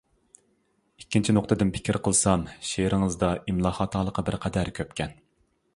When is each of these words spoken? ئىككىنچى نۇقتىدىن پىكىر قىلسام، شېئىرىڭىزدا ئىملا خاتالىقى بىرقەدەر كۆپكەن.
ئىككىنچى 1.01 1.35
نۇقتىدىن 1.37 1.73
پىكىر 1.75 1.99
قىلسام، 2.07 2.47
شېئىرىڭىزدا 2.71 3.33
ئىملا 3.45 3.75
خاتالىقى 3.81 4.27
بىرقەدەر 4.31 4.75
كۆپكەن. 4.81 5.17